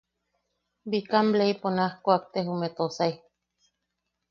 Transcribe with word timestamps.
Bikam 0.91 1.27
leipo 1.39 1.67
naj 1.77 1.91
kuakte 2.03 2.39
jume 2.47 2.69
Tosai. 2.77 3.11